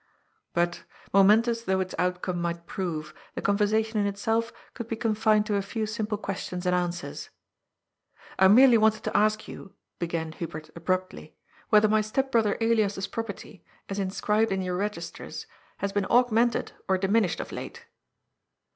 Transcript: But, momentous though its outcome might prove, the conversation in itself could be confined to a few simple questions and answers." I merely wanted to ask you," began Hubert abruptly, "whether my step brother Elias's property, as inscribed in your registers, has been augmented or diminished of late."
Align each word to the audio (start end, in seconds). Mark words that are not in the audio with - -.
But, 0.53 0.81
momentous 1.13 1.61
though 1.61 1.79
its 1.79 1.93
outcome 1.99 2.41
might 2.41 2.65
prove, 2.65 3.13
the 3.35 3.41
conversation 3.43 3.99
in 3.99 4.07
itself 4.07 4.51
could 4.73 4.87
be 4.87 4.95
confined 4.95 5.45
to 5.45 5.57
a 5.57 5.61
few 5.61 5.85
simple 5.85 6.17
questions 6.17 6.65
and 6.65 6.73
answers." 6.75 7.29
I 8.39 8.47
merely 8.47 8.79
wanted 8.79 9.03
to 9.03 9.15
ask 9.15 9.47
you," 9.47 9.75
began 9.99 10.31
Hubert 10.31 10.71
abruptly, 10.75 11.35
"whether 11.69 11.87
my 11.87 12.01
step 12.01 12.31
brother 12.31 12.57
Elias's 12.59 13.05
property, 13.05 13.63
as 13.89 13.99
inscribed 13.99 14.51
in 14.51 14.63
your 14.63 14.75
registers, 14.75 15.45
has 15.77 15.93
been 15.93 16.07
augmented 16.09 16.71
or 16.89 16.97
diminished 16.97 17.39
of 17.39 17.51
late." 17.51 17.85